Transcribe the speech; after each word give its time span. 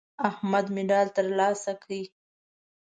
احمد 0.29 0.65
مډال 0.75 1.07
ترلاسه 1.17 1.71
کړ. 1.83 1.89